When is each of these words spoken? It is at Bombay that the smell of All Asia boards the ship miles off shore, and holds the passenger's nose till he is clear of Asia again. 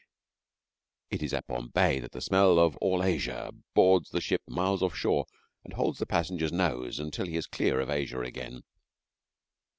It 1.11 1.21
is 1.21 1.31
at 1.31 1.45
Bombay 1.45 1.99
that 1.99 2.11
the 2.11 2.21
smell 2.21 2.57
of 2.57 2.75
All 2.77 3.03
Asia 3.03 3.51
boards 3.75 4.09
the 4.09 4.19
ship 4.19 4.41
miles 4.47 4.81
off 4.81 4.95
shore, 4.95 5.27
and 5.63 5.73
holds 5.73 5.99
the 5.99 6.07
passenger's 6.07 6.51
nose 6.51 6.99
till 7.11 7.27
he 7.27 7.37
is 7.37 7.45
clear 7.45 7.79
of 7.79 7.91
Asia 7.91 8.21
again. 8.21 8.63